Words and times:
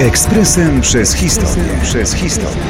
Ekspresem 0.00 0.80
przez 0.80 1.14
historię. 1.14 1.64
Przez 1.82 2.14
historię. 2.14 2.62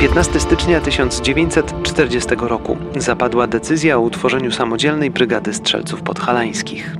15 0.00 0.40
stycznia 0.40 0.80
1940 0.80 2.28
roku 2.38 2.76
zapadła 2.96 3.46
decyzja 3.46 3.96
o 3.96 4.00
utworzeniu 4.00 4.50
samodzielnej 4.50 5.10
brygady 5.10 5.54
strzelców 5.54 6.02
podhalańskich. 6.02 6.96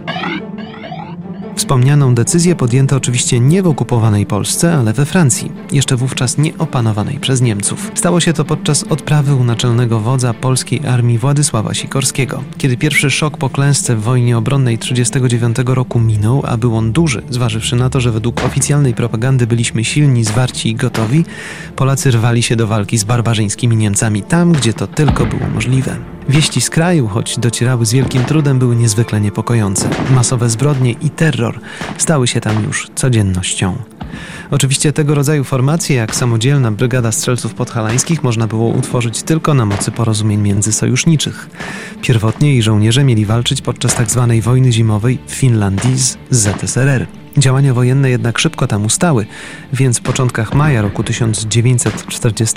Wspomnianą 1.64 2.14
decyzję 2.14 2.56
podjęto 2.56 2.96
oczywiście 2.96 3.40
nie 3.40 3.62
w 3.62 3.66
okupowanej 3.66 4.26
Polsce, 4.26 4.74
ale 4.74 4.92
we 4.92 5.06
Francji, 5.06 5.52
jeszcze 5.72 5.96
wówczas 5.96 6.38
nie 6.38 6.58
opanowanej 6.58 7.18
przez 7.18 7.40
Niemców. 7.40 7.90
Stało 7.94 8.20
się 8.20 8.32
to 8.32 8.44
podczas 8.44 8.82
odprawy 8.82 9.34
u 9.34 9.44
naczelnego 9.44 10.00
wodza 10.00 10.34
polskiej 10.34 10.86
armii 10.86 11.18
Władysława 11.18 11.74
Sikorskiego. 11.74 12.42
Kiedy 12.58 12.76
pierwszy 12.76 13.10
szok 13.10 13.36
po 13.36 13.50
klęsce 13.50 13.96
w 13.96 14.02
wojnie 14.02 14.38
obronnej 14.38 14.78
1939 14.78 15.76
roku 15.76 16.00
minął, 16.00 16.42
a 16.46 16.56
był 16.56 16.76
on 16.76 16.92
duży, 16.92 17.22
zważywszy 17.30 17.76
na 17.76 17.90
to, 17.90 18.00
że 18.00 18.10
według 18.10 18.44
oficjalnej 18.44 18.94
propagandy 18.94 19.46
byliśmy 19.46 19.84
silni, 19.84 20.24
zwarci 20.24 20.68
i 20.68 20.74
gotowi, 20.74 21.24
Polacy 21.76 22.10
rwali 22.10 22.42
się 22.42 22.56
do 22.56 22.66
walki 22.66 22.98
z 22.98 23.04
barbarzyńskimi 23.04 23.76
Niemcami 23.76 24.22
tam, 24.22 24.52
gdzie 24.52 24.72
to 24.72 24.86
tylko 24.86 25.26
było 25.26 25.48
możliwe. 25.54 26.13
Wieści 26.28 26.60
z 26.60 26.70
kraju, 26.70 27.08
choć 27.08 27.38
docierały 27.38 27.86
z 27.86 27.92
wielkim 27.92 28.24
trudem, 28.24 28.58
były 28.58 28.76
niezwykle 28.76 29.20
niepokojące. 29.20 29.88
Masowe 30.10 30.50
zbrodnie 30.50 30.90
i 30.90 31.10
terror 31.10 31.60
stały 31.98 32.26
się 32.26 32.40
tam 32.40 32.64
już 32.64 32.90
codziennością. 32.94 33.76
Oczywiście 34.50 34.92
tego 34.92 35.14
rodzaju 35.14 35.44
formacje 35.44 35.96
jak 35.96 36.16
samodzielna 36.16 36.70
Brygada 36.70 37.12
Strzelców 37.12 37.54
Podhalańskich 37.54 38.22
można 38.22 38.46
było 38.46 38.68
utworzyć 38.68 39.22
tylko 39.22 39.54
na 39.54 39.66
mocy 39.66 39.90
porozumień 39.90 40.40
międzysojuszniczych. 40.40 41.50
Pierwotnie 42.02 42.52
jej 42.52 42.62
żołnierze 42.62 43.04
mieli 43.04 43.26
walczyć 43.26 43.62
podczas 43.62 43.94
tzw. 43.94 44.26
Tak 44.28 44.42
wojny 44.42 44.72
zimowej 44.72 45.18
w 45.26 45.34
Finlandii 45.34 45.98
z 45.98 46.18
ZSRR. 46.30 47.23
Działania 47.36 47.74
wojenne 47.74 48.10
jednak 48.10 48.38
szybko 48.38 48.66
tam 48.66 48.84
ustały, 48.84 49.26
więc 49.72 49.98
w 49.98 50.02
początkach 50.02 50.54
maja 50.54 50.82
roku 50.82 51.04
1940 51.04 52.56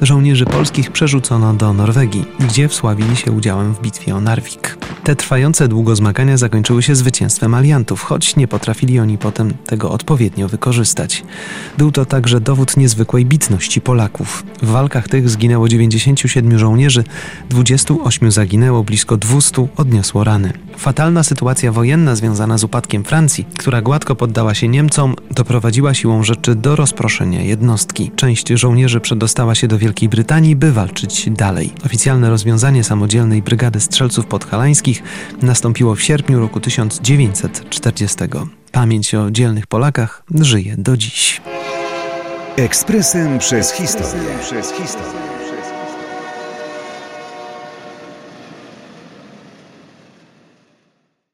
żołnierzy 0.00 0.44
polskich 0.44 0.92
przerzucono 0.92 1.54
do 1.54 1.72
Norwegii, 1.72 2.24
gdzie 2.40 2.68
wsławili 2.68 3.16
się 3.16 3.32
udziałem 3.32 3.74
w 3.74 3.80
bitwie 3.80 4.14
o 4.14 4.20
Narvik. 4.20 4.78
Te 5.04 5.16
trwające 5.16 5.68
długo 5.68 5.96
zmagania 5.96 6.36
zakończyły 6.36 6.82
się 6.82 6.94
zwycięstwem 6.94 7.54
aliantów, 7.54 8.02
choć 8.02 8.36
nie 8.36 8.48
potrafili 8.48 9.00
oni 9.00 9.18
potem 9.18 9.54
tego 9.66 9.90
odpowiednio 9.90 10.48
wykorzystać. 10.48 11.24
Był 11.78 11.92
to 11.92 12.04
także 12.04 12.40
dowód 12.40 12.76
niezwykłej 12.76 13.26
bitności 13.26 13.80
Polaków. 13.80 14.44
W 14.62 14.66
walkach 14.66 15.08
tych 15.08 15.30
zginęło 15.30 15.68
97 15.68 16.58
żołnierzy, 16.58 17.04
28 17.50 18.30
zaginęło, 18.30 18.84
blisko 18.84 19.16
200 19.16 19.68
odniosło 19.76 20.24
rany. 20.24 20.52
Fatalna 20.78 21.22
sytuacja 21.22 21.72
wojenna 21.72 22.16
związana 22.16 22.58
z 22.58 22.64
upadkiem 22.64 23.04
Francji, 23.04 23.46
która 23.58 23.82
gładko 23.82 24.16
poddała 24.16 24.54
się 24.54 24.68
Niemcom, 24.68 25.14
doprowadziła 25.30 25.94
siłą 25.94 26.22
rzeczy 26.22 26.54
do 26.54 26.76
rozproszenia 26.76 27.42
jednostki. 27.42 28.10
Część 28.16 28.48
żołnierzy 28.48 29.00
przedostała 29.00 29.54
się 29.54 29.68
do 29.68 29.78
Wielkiej 29.78 30.08
Brytanii, 30.08 30.56
by 30.56 30.72
walczyć 30.72 31.30
dalej. 31.30 31.72
Oficjalne 31.86 32.30
rozwiązanie 32.30 32.84
samodzielnej 32.84 33.42
Brygady 33.42 33.80
Strzelców 33.80 34.26
Podhalańskich 34.26 35.02
nastąpiło 35.42 35.94
w 35.94 36.02
sierpniu 36.02 36.40
roku 36.40 36.60
1940. 36.60 38.16
Pamięć 38.72 39.14
o 39.14 39.30
dzielnych 39.30 39.66
Polakach 39.66 40.22
żyje 40.40 40.74
do 40.76 40.96
dziś. 40.96 41.40
Ekspresem 42.56 43.38
przez 43.38 43.72
historię. 43.72 44.38
Przez 44.42 44.72
historię. 44.72 45.47